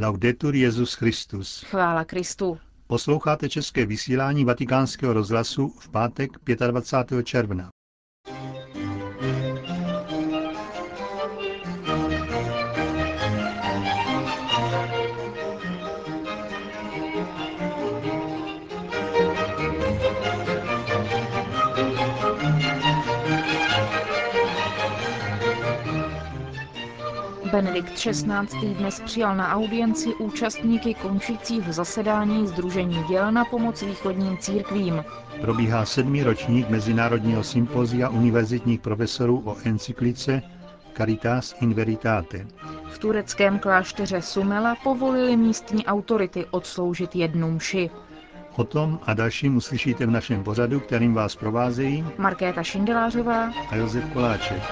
[0.00, 1.62] Laudetur Jezus Christus.
[1.62, 2.58] Chvála Kristu.
[2.86, 6.30] Posloucháte české vysílání Vatikánského rozhlasu v pátek
[6.66, 7.26] 25.
[7.26, 7.70] června.
[27.52, 28.74] Benedikt XVI.
[28.78, 35.04] dnes přijal na audienci účastníky končícího zasedání Združení děl na pomoc východním církvím.
[35.40, 40.42] Probíhá sedmý ročník Mezinárodního sympozia univerzitních profesorů o encyklice
[40.96, 42.46] Caritas in Veritate.
[42.88, 47.90] V tureckém klášteře Sumela povolili místní autority odsloužit jednu mši.
[48.56, 54.04] O tom a dalším uslyšíte v našem pořadu, kterým vás provázejí Markéta Šindelářová a Josef
[54.12, 54.62] Koláček.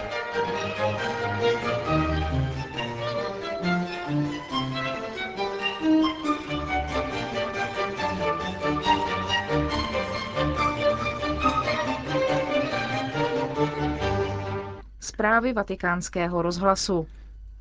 [15.25, 17.07] Zprávy vatikánského rozhlasu.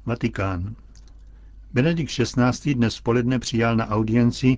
[0.06, 0.76] Vatikán.
[1.74, 2.74] Benedikt XVI.
[2.76, 4.58] dnes poledne přijal na audienci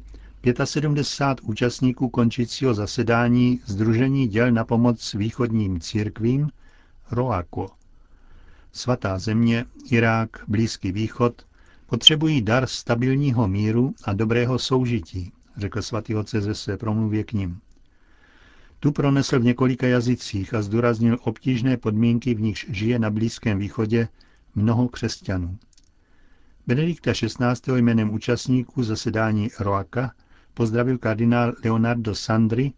[0.64, 6.50] 75 účastníků končícího zasedání Združení děl na pomoc východním církvím
[7.12, 7.70] ROACO.
[8.72, 11.45] Svatá země, Irák, Blízký východ
[11.86, 17.59] potřebují dar stabilního míru a dobrého soužití, řekl svatý otec ze své promluvě k ním.
[18.86, 24.08] Tu pronesl v několika jazycích a zdůraznil obtížné podmínky, v nichž žije na Blízkém východě
[24.55, 25.58] mnoho křesťanů.
[26.67, 27.72] Benedikta XVI.
[27.75, 30.11] jménem účastníků zasedání Roaka
[30.53, 32.72] pozdravil kardinál Leonardo Sandri,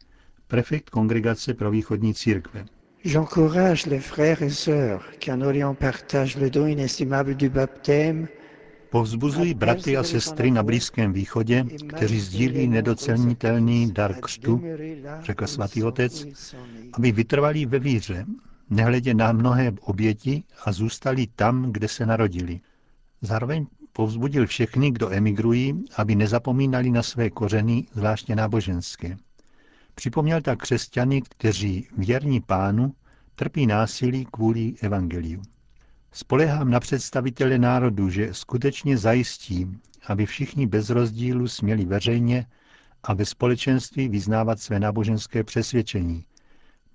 [0.48, 2.66] prefekt Kongregace pro východní církve.
[3.04, 8.28] J'encourage les frères et sœurs qui en Orient partagent le don inestimable du baptême
[8.90, 14.62] Povzbuzují bratry a sestry na Blízkém východě, kteří sdílí nedocenitelný dar křtu,
[15.22, 16.26] řekl svatý otec,
[16.94, 18.26] aby vytrvali ve víře,
[18.70, 22.60] nehledě na mnohé oběti a zůstali tam, kde se narodili.
[23.22, 29.18] Zároveň povzbudil všechny, kdo emigrují, aby nezapomínali na své kořeny, zvláště náboženské.
[29.96, 32.94] Připomněl tak křesťany, kteří věrní pánu
[33.36, 35.42] trpí násilí kvůli evangeliu.
[36.12, 39.68] Spolehám na představitele národu, že skutečně zajistí,
[40.08, 42.46] aby všichni bez rozdílu směli veřejně
[43.04, 46.26] a ve společenství vyznávat své náboženské přesvědčení,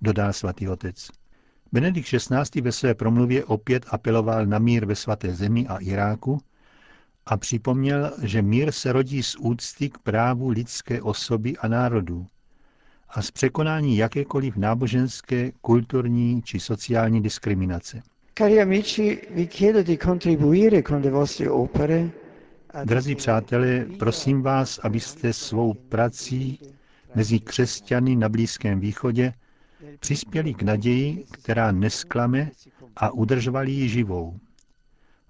[0.01, 1.09] dodá svatý otec.
[1.71, 2.61] Benedikt XVI.
[2.61, 6.41] ve své promluvě opět apeloval na mír ve svaté zemi a Iráku
[7.25, 12.27] a připomněl, že mír se rodí z úcty k právu lidské osoby a národů
[13.09, 18.01] a z překonání jakékoliv náboženské, kulturní či sociální diskriminace.
[18.35, 22.11] Cari amici, vi chiedo di contribuire con le vostre opere
[22.83, 26.59] Drazí přátelé, prosím vás, abyste svou prací
[27.15, 29.33] mezi křesťany na Blízkém východě
[29.99, 32.51] přispěli k naději, která nesklame
[32.95, 34.39] a udržovali ji živou.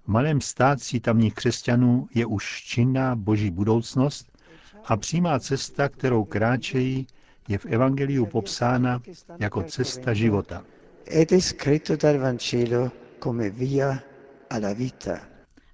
[0.04, 4.38] V malém státci tamních křesťanů je už činná boží budoucnost
[4.84, 7.06] a přímá cesta, kterou kráčejí,
[7.48, 9.02] je v Evangeliu popsána
[9.38, 10.64] jako cesta života.
[11.06, 14.02] È dal Vangelo come via
[14.48, 15.20] alla vita.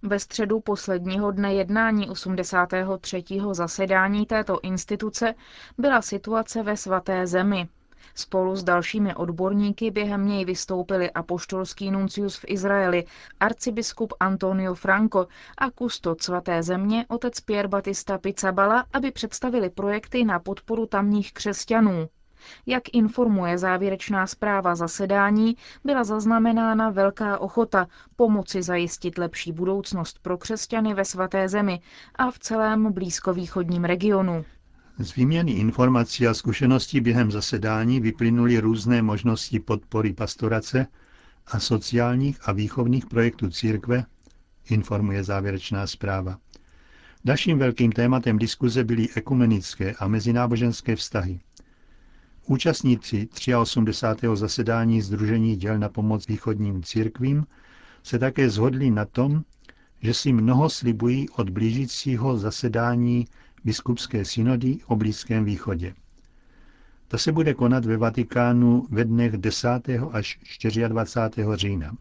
[0.02, 3.24] Ve středu posledního dne jednání 83.
[3.52, 5.34] zasedání této instituce
[5.78, 7.68] byla situace ve svaté zemi.
[8.14, 13.04] Spolu s dalšími odborníky během něj vystoupili apoštolský nuncius v Izraeli,
[13.41, 15.26] arcibiskup Antonio Franco
[15.58, 22.08] a kustod svaté země otec Pierre Batista Pizzabala, aby představili projekty na podporu tamních křesťanů.
[22.67, 27.87] Jak informuje závěrečná zpráva zasedání, byla zaznamenána velká ochota
[28.17, 31.81] pomoci zajistit lepší budoucnost pro křesťany ve svaté zemi
[32.15, 34.45] a v celém blízkovýchodním regionu.
[34.99, 40.87] Z výměny informací a zkušeností během zasedání vyplynuly různé možnosti podpory pastorace
[41.47, 44.05] a sociálních a výchovných projektů církve,
[44.71, 46.39] informuje závěrečná zpráva.
[47.25, 51.41] Dalším velkým tématem diskuze byly ekumenické a mezináboženské vztahy.
[52.47, 53.28] Účastníci
[53.59, 54.27] 83.
[54.34, 57.47] zasedání Združení děl na pomoc východním církvím
[58.03, 59.42] se také zhodli na tom,
[60.03, 63.27] že si mnoho slibují od blížícího zasedání
[63.65, 65.95] biskupské synody o Blízkém východě.
[67.09, 69.69] To se bude konat ve Vatikánu ve dnech 10.
[70.13, 70.39] až
[70.89, 71.47] 24.
[71.54, 71.97] října.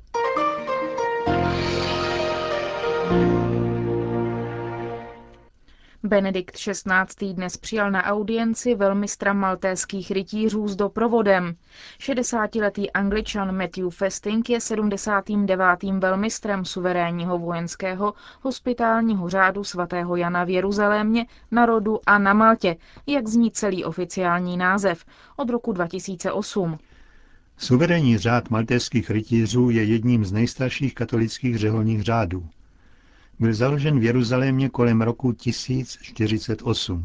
[6.10, 7.34] Benedikt XVI.
[7.34, 11.56] dnes přijal na audienci velmistra maltéských rytířů s doprovodem.
[12.00, 16.00] 60-letý angličan Matthew Festing je 79.
[16.00, 22.76] velmistrem suverénního vojenského hospitálního řádu svatého Jana v Jeruzalémě, na rodu a na Maltě,
[23.08, 26.78] jak zní celý oficiální název, od roku 2008.
[27.58, 32.48] Suverénní řád maltéských rytířů je jedním z nejstarších katolických řeholních řádů.
[33.40, 37.04] Byl založen v Jeruzalémě kolem roku 1048.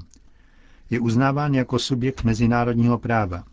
[0.91, 3.45] Je uznáván jako subjekt mezinárodního práva.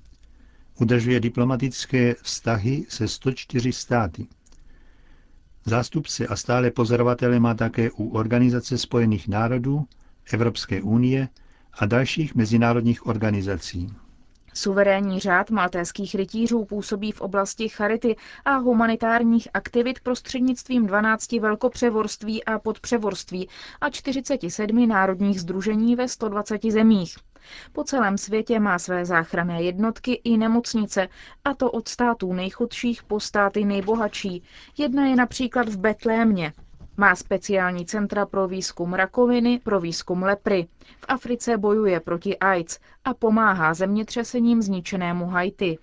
[0.79, 4.27] Udržuje diplomatické vztahy se 104 státy.
[5.65, 9.87] Zástupce a stále pozorovatele má také u Organizace spojených národů,
[10.33, 11.27] Evropské unie
[11.73, 13.89] a dalších mezinárodních organizací.
[14.53, 18.15] Suverénní řád maltéských rytířů působí v oblasti charity
[18.45, 23.49] a humanitárních aktivit prostřednictvím 12 velkopřevorství a podpřevorství
[23.81, 27.15] a 47 národních združení ve 120 zemích.
[27.71, 31.07] Po celém světě má své záchranné jednotky i nemocnice,
[31.45, 34.43] a to od států nejchudších po státy nejbohatší.
[34.77, 36.53] Jedna je například v Betlémě,
[37.01, 40.67] má speciální centra pro výzkum rakoviny, pro výzkum lepry.
[40.99, 45.77] V Africe bojuje proti AIDS a pomáhá zemětřesením zničenému Haiti.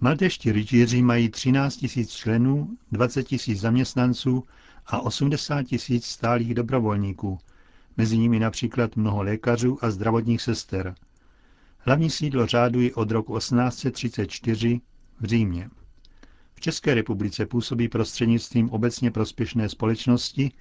[0.00, 4.44] Malteští rytíři mají 13 000 členů, 20 000 zaměstnanců
[4.86, 7.38] a 80 000 stálých dobrovolníků,
[7.96, 10.94] mezi nimi například mnoho lékařů a zdravotních sester.
[11.78, 14.80] Hlavní sídlo řádu je od roku 1834
[15.20, 15.68] v Římě.
[16.56, 20.52] V České republice působí prostřednictvím obecně prospěšné společnosti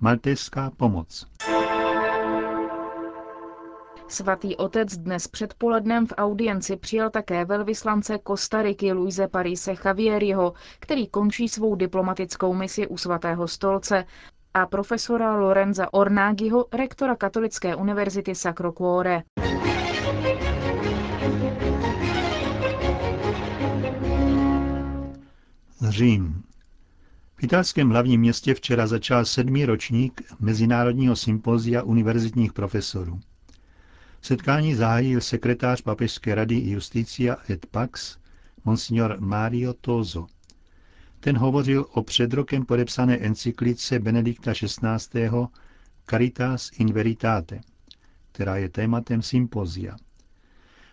[0.00, 1.26] Maltéská pomoc.
[4.08, 11.48] Svatý otec dnes předpolednem v audienci přijal také velvyslance Kostariky Luise Parise Javieriho, který končí
[11.48, 14.04] svou diplomatickou misi u svatého stolce,
[14.54, 19.22] a profesora Lorenza Ornágiho, rektora Katolické univerzity Sacro Cuore.
[25.82, 26.42] Řím.
[27.36, 33.20] V italském hlavním městě včera začal sedmý ročník Mezinárodního sympozia univerzitních profesorů.
[34.22, 38.18] Setkání zahájil sekretář Papežské rady Justicia et Pax,
[38.64, 40.26] monsignor Mario Tozo.
[41.20, 45.30] Ten hovořil o před rokem podepsané encyklice Benedikta XVI.
[46.10, 47.60] Caritas in Veritate,
[48.32, 49.96] která je tématem sympozia.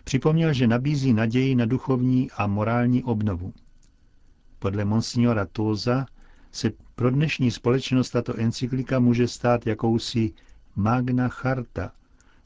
[0.04, 3.54] Připomněl, že nabízí naději na duchovní a morální obnovu.
[4.62, 6.06] Podle monsignora Toza
[6.52, 10.34] se pro dnešní společnost tato encyklika může stát jakousi
[10.76, 11.92] Magna Charta,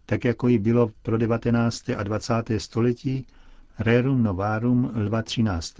[0.05, 1.89] tak jako ji bylo pro 19.
[1.89, 2.33] a 20.
[2.57, 3.25] století
[3.79, 5.75] Rerum Novarum Lva 13.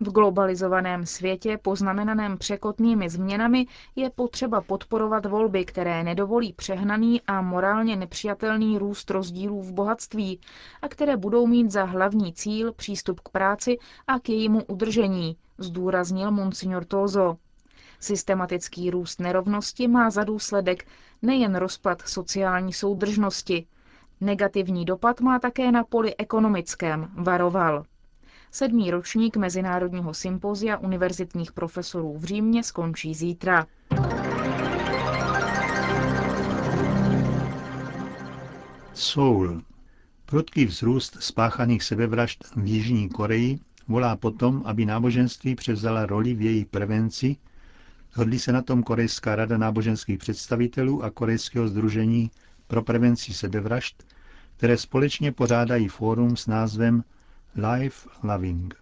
[0.00, 7.96] V globalizovaném světě, poznamenaném překotnými změnami, je potřeba podporovat volby, které nedovolí přehnaný a morálně
[7.96, 10.40] nepřijatelný růst rozdílů v bohatství
[10.82, 16.30] a které budou mít za hlavní cíl přístup k práci a k jejímu udržení, zdůraznil
[16.30, 17.36] monsignor Tozo.
[18.00, 20.84] Systematický růst nerovnosti má za důsledek
[21.22, 23.66] nejen rozpad sociální soudržnosti.
[24.20, 27.84] Negativní dopad má také na poli ekonomickém, varoval.
[28.50, 33.66] Sedmý ročník Mezinárodního sympozia univerzitních profesorů v Římě skončí zítra.
[38.94, 39.62] Soul.
[40.26, 43.58] Prudký vzrůst spáchaných sebevražd v Jižní Koreji
[43.88, 47.36] volá potom, aby náboženství převzala roli v její prevenci.
[48.14, 52.30] Hodlí se na tom Korejská rada náboženských představitelů a Korejského združení
[52.66, 54.04] pro prevenci sebevražd,
[54.56, 57.04] které společně pořádají fórum s názvem
[57.56, 58.74] Life Loving.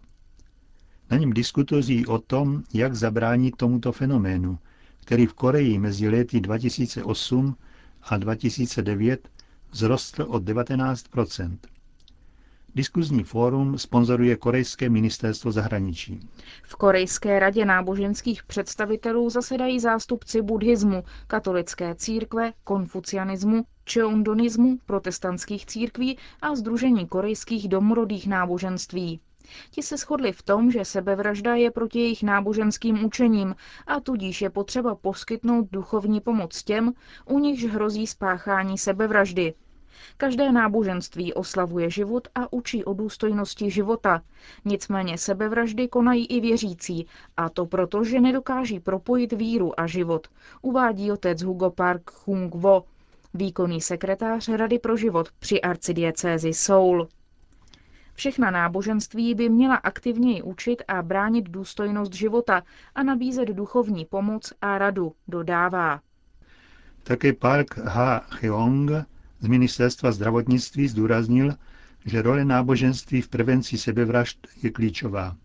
[1.11, 4.59] Na něm diskutují o tom, jak zabránit tomuto fenoménu,
[5.01, 7.57] který v Koreji mezi lety 2008
[8.03, 9.29] a 2009
[9.71, 11.07] vzrostl o 19
[12.77, 16.21] Diskuzní fórum sponzoruje Korejské ministerstvo zahraničí.
[16.63, 26.55] V Korejské radě náboženských představitelů zasedají zástupci buddhismu, katolické církve, konfucianismu, cheondonismu, protestantských církví a
[26.55, 29.21] Združení korejských domorodých náboženství.
[29.71, 33.55] Ti se shodli v tom, že sebevražda je proti jejich náboženským učením
[33.87, 36.93] a tudíž je potřeba poskytnout duchovní pomoc těm,
[37.25, 39.55] u nichž hrozí spáchání sebevraždy.
[40.17, 44.23] Každé náboženství oslavuje život a učí o důstojnosti života.
[44.65, 50.29] Nicméně sebevraždy konají i věřící, a to proto, že nedokáží propojit víru a život,
[50.63, 52.85] uvádí otec Hugo Park Hung Vo,
[53.35, 57.09] výkonný sekretář Rady pro život při arcidiecézi Soul.
[58.15, 62.63] Všechna náboženství by měla aktivněji učit a bránit důstojnost života
[62.95, 66.01] a nabízet duchovní pomoc a radu, dodává.
[67.03, 68.91] Také Park Ha-cheong
[69.45, 71.55] z ministerstva zdravotnictví zdůraznil,
[72.05, 75.37] že role náboženství v prevenci sebevražd je klíčová.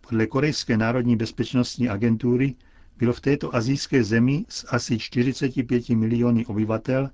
[0.00, 2.54] Podle Korejské národní bezpečnostní agentury
[2.98, 7.10] bylo v této azijské zemi s asi 45 miliony obyvatel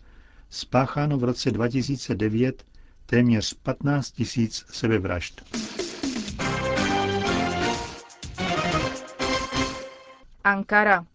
[0.50, 2.64] spácháno v roce 2009
[3.06, 5.42] téměř 15 tisíc sebevražd.
[10.44, 11.06] Ankara.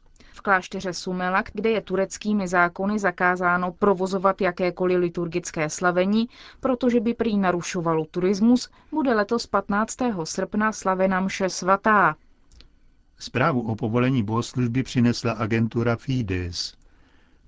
[0.41, 6.29] V klášteře Sumelak, kde je tureckými zákony zakázáno provozovat jakékoliv liturgické slavení,
[6.59, 9.97] protože by prý narušovalo turismus, bude letos 15.
[10.23, 12.15] srpna slavena mše svatá.
[13.19, 16.73] Zprávu o povolení bohoslužby přinesla agentura Fides.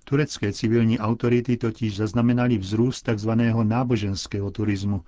[0.03, 3.29] Turecké civilní autority totiž zaznamenaly vzrůst tzv.
[3.63, 5.01] náboženského turismu,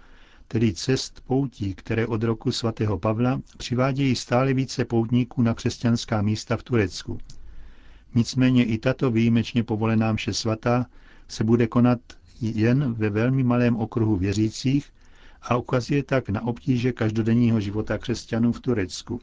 [0.48, 6.58] tedy cest poutí, které od roku svatého Pavla přivádějí stále více poutníků na křesťanská místa
[6.58, 7.18] v Turecku.
[8.16, 10.86] Nicméně i tato výjimečně povolená mše svatá
[11.28, 12.00] se bude konat
[12.42, 14.90] jen ve velmi malém okruhu věřících
[15.42, 19.22] a ukazuje tak na obtíže každodenního života křesťanů v Turecku.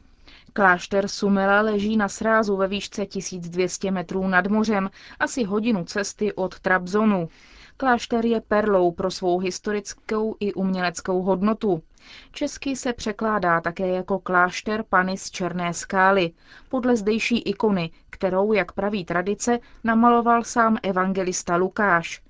[0.53, 6.59] Klášter Sumela leží na srázu ve výšce 1200 metrů nad mořem, asi hodinu cesty od
[6.59, 7.29] Trabzonu.
[7.77, 11.83] Klášter je perlou pro svou historickou i uměleckou hodnotu.
[12.31, 16.31] Česky se překládá také jako klášter Pany z Černé skály,
[16.69, 22.21] podle zdejší ikony, kterou, jak praví tradice, namaloval sám evangelista Lukáš.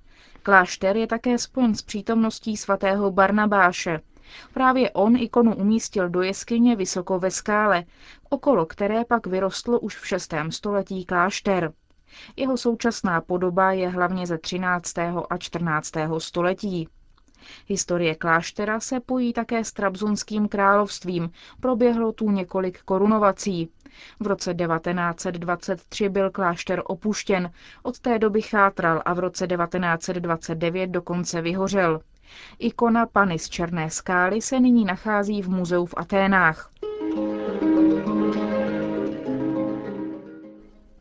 [0.43, 3.99] Klášter je také spojen s přítomností svatého Barnabáše.
[4.53, 7.83] Právě on ikonu umístil do jeskyně vysoko ve skále,
[8.29, 10.33] okolo které pak vyrostl už v 6.
[10.49, 11.73] století klášter.
[12.35, 14.97] Jeho současná podoba je hlavně ze 13.
[15.29, 15.91] a 14.
[16.17, 16.87] století.
[17.67, 21.29] Historie kláštera se pojí také s Trabzonským královstvím,
[21.59, 23.69] proběhlo tu několik korunovací.
[24.19, 27.51] V roce 1923 byl klášter opuštěn,
[27.83, 31.99] od té doby chátral a v roce 1929 dokonce vyhořel.
[32.59, 36.71] Ikona Pany z Černé skály se nyní nachází v muzeu v Aténách.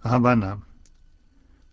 [0.00, 0.71] Havana.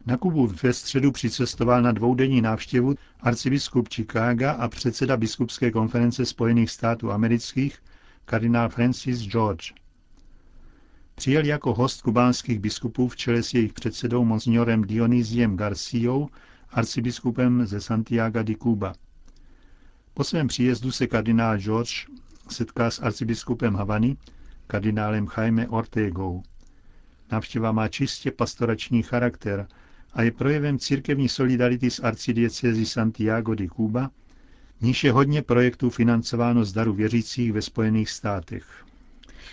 [0.09, 6.71] Na Kubu ve středu přicestoval na dvoudenní návštěvu arcibiskup Chicaga a předseda biskupské konference Spojených
[6.71, 7.79] států amerických
[8.25, 9.73] kardinál Francis George.
[11.15, 16.29] Přijel jako host kubánských biskupů v čele s jejich předsedou monsignorem Dionysiem Garciou,
[16.69, 18.93] arcibiskupem ze Santiago de Cuba.
[20.13, 22.07] Po svém příjezdu se kardinál George
[22.49, 24.17] setká s arcibiskupem Havany,
[24.67, 26.43] kardinálem Jaime Ortegou.
[27.31, 29.67] Návštěva má čistě pastorační charakter
[30.13, 34.09] a je projevem církevní solidarity s arcidiecezí Santiago de Cuba,
[34.81, 38.65] níž je hodně projektů financováno z daru věřících ve Spojených státech.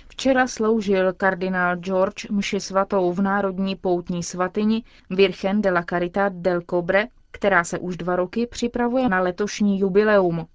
[0.08, 6.60] Včera sloužil kardinál George mši svatou v Národní poutní svatyni Virgen de la Caridad del
[6.70, 10.46] Cobre, která se už dva roky připravuje na letošní jubileum.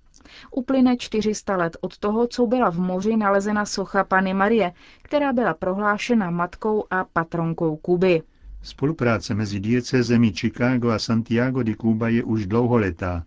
[0.52, 5.54] Uplyne 400 let od toho, co byla v moři nalezena socha Pany Marie, která byla
[5.54, 8.22] prohlášena matkou a patronkou Kuby.
[8.64, 13.26] Spolupráce mezi diecezemi Chicago a Santiago de Cuba je už dlouholetá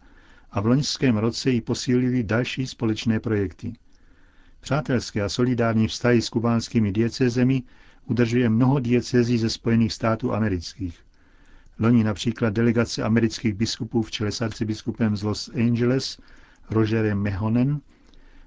[0.50, 3.72] a v loňském roce ji posílili další společné projekty.
[4.60, 7.62] Přátelské a solidární vztahy s kubánskými diecezemi
[8.06, 10.98] udržuje mnoho diecezí ze Spojených států amerických.
[11.78, 16.18] Loni například delegace amerických biskupů v čele s arcibiskupem z Los Angeles
[16.70, 17.80] Rogerem Mehonen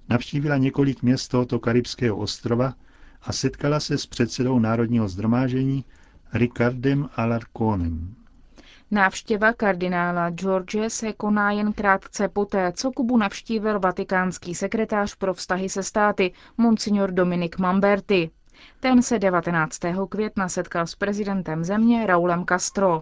[0.09, 2.73] navštívila několik měst tohoto karibského ostrova
[3.21, 5.85] a setkala se s předsedou Národního zdromážení
[6.33, 8.15] Ricardem Alarconem.
[8.91, 15.69] Návštěva kardinála George se koná jen krátce poté, co Kubu navštívil vatikánský sekretář pro vztahy
[15.69, 18.29] se státy, monsignor Dominik Mamberti.
[18.79, 19.79] Ten se 19.
[20.09, 23.01] května setkal s prezidentem země Raulem Castro.